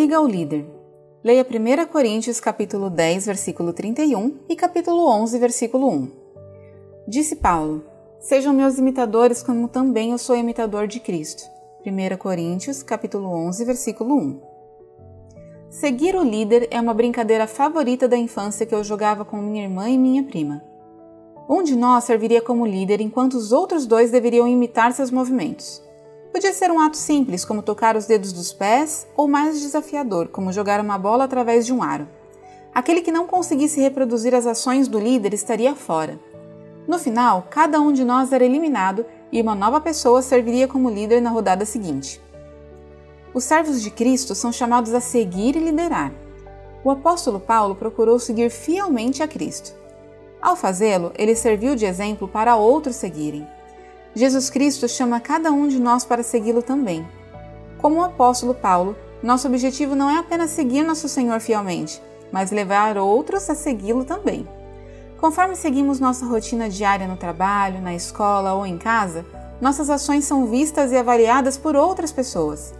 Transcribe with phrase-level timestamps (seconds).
[0.00, 0.64] Siga o líder.
[1.22, 6.10] Leia 1 Coríntios capítulo 10, versículo 31 e capítulo 11, versículo 1.
[7.06, 7.84] Disse Paulo:
[8.18, 11.42] Sejam meus imitadores como também eu sou imitador de Cristo.
[11.84, 14.40] 1 Coríntios capítulo 11, versículo 1.
[15.68, 19.90] Seguir o líder é uma brincadeira favorita da infância que eu jogava com minha irmã
[19.90, 20.64] e minha prima.
[21.46, 25.89] Um de nós serviria como líder enquanto os outros dois deveriam imitar seus movimentos.
[26.32, 30.52] Podia ser um ato simples, como tocar os dedos dos pés, ou mais desafiador, como
[30.52, 32.08] jogar uma bola através de um aro.
[32.72, 36.20] Aquele que não conseguisse reproduzir as ações do líder estaria fora.
[36.86, 41.20] No final, cada um de nós era eliminado e uma nova pessoa serviria como líder
[41.20, 42.20] na rodada seguinte.
[43.34, 46.12] Os servos de Cristo são chamados a seguir e liderar.
[46.84, 49.74] O apóstolo Paulo procurou seguir fielmente a Cristo.
[50.40, 53.46] Ao fazê-lo, ele serviu de exemplo para outros seguirem.
[54.14, 57.06] Jesus Cristo chama cada um de nós para segui-lo também.
[57.78, 62.98] Como o apóstolo Paulo, nosso objetivo não é apenas seguir nosso Senhor fielmente, mas levar
[62.98, 64.48] outros a segui-lo também.
[65.20, 69.24] Conforme seguimos nossa rotina diária no trabalho, na escola ou em casa,
[69.60, 72.74] nossas ações são vistas e avaliadas por outras pessoas.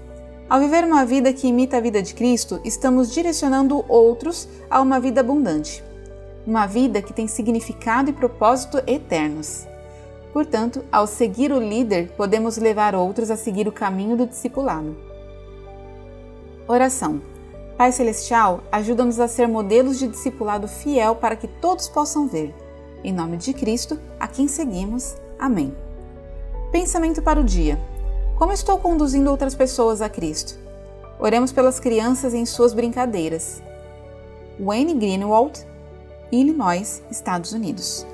[0.49, 4.99] Ao viver uma vida que imita a vida de Cristo, estamos direcionando outros a uma
[4.99, 5.85] vida abundante.
[6.45, 9.70] Uma vida que tem significado e propósito eternos.
[10.33, 14.97] Portanto, ao seguir o líder, podemos levar outros a seguir o caminho do discipulado.
[16.69, 17.21] Oração.
[17.77, 22.55] Pai Celestial, ajuda-nos a ser modelos de discipulado fiel para que todos possam ver.
[23.03, 25.17] Em nome de Cristo, a quem seguimos.
[25.39, 25.75] Amém.
[26.71, 27.81] Pensamento para o dia.
[28.37, 30.59] Como estou conduzindo outras pessoas a Cristo?
[31.19, 33.63] Oremos pelas crianças em suas brincadeiras.
[34.59, 35.67] Wayne Greenwald,
[36.31, 38.07] Illinois, Estados Unidos.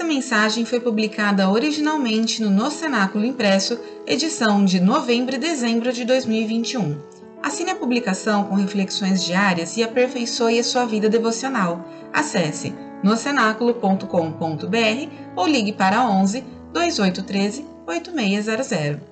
[0.00, 6.06] Essa mensagem foi publicada originalmente no No Cenáculo Impresso, edição de novembro e dezembro de
[6.06, 6.96] 2021.
[7.42, 11.86] Assine a publicação com reflexões diárias e aperfeiçoe a sua vida devocional.
[12.14, 19.09] Acesse nocenáculo.com.br ou ligue para 11 2813 8600.